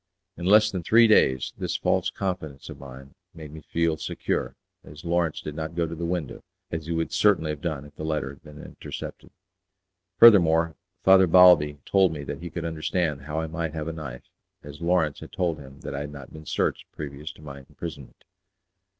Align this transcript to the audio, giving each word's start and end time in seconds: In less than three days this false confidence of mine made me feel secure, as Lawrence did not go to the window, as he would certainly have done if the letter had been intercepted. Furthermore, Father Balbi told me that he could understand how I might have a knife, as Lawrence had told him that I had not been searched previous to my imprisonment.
In 0.35 0.45
less 0.47 0.71
than 0.71 0.81
three 0.81 1.05
days 1.05 1.53
this 1.59 1.77
false 1.77 2.09
confidence 2.09 2.69
of 2.69 2.79
mine 2.79 3.13
made 3.35 3.51
me 3.51 3.61
feel 3.61 3.97
secure, 3.97 4.55
as 4.83 5.05
Lawrence 5.05 5.41
did 5.41 5.53
not 5.53 5.75
go 5.75 5.85
to 5.85 5.93
the 5.93 6.07
window, 6.07 6.43
as 6.71 6.87
he 6.87 6.91
would 6.91 7.11
certainly 7.13 7.51
have 7.51 7.61
done 7.61 7.85
if 7.85 7.95
the 7.95 8.03
letter 8.03 8.31
had 8.31 8.41
been 8.41 8.57
intercepted. 8.59 9.29
Furthermore, 10.17 10.75
Father 11.03 11.27
Balbi 11.27 11.77
told 11.85 12.13
me 12.13 12.23
that 12.23 12.41
he 12.41 12.49
could 12.49 12.65
understand 12.65 13.21
how 13.25 13.41
I 13.41 13.45
might 13.45 13.73
have 13.75 13.87
a 13.87 13.93
knife, 13.93 14.27
as 14.63 14.81
Lawrence 14.81 15.19
had 15.19 15.31
told 15.31 15.59
him 15.59 15.81
that 15.81 15.93
I 15.93 15.99
had 15.99 16.11
not 16.11 16.33
been 16.33 16.47
searched 16.47 16.91
previous 16.93 17.31
to 17.33 17.43
my 17.43 17.59
imprisonment. 17.59 18.23